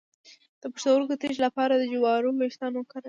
د 0.61 0.63
پښتورګو 0.73 1.19
تیږې 1.21 1.39
لپاره 1.47 1.73
د 1.77 1.83
جوارو 1.93 2.29
ویښتان 2.39 2.73
وکاروئ 2.75 2.99